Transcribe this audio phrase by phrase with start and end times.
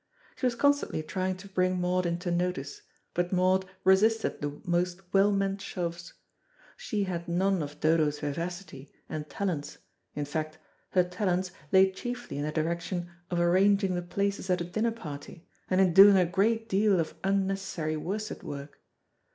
[0.35, 2.81] She was constantly trying to bring Maud into notice,
[3.13, 6.13] but Maud resisted the most well meant shoves.
[6.75, 9.77] She had none of Dodo's vivacity and talents;
[10.15, 10.57] in fact,
[10.93, 15.45] her talents lay chiefly in the direction of arranging the places at a dinner party,
[15.69, 18.79] and in doing a great deal of unnecessary worsted work.